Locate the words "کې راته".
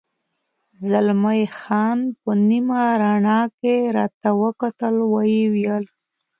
3.59-4.29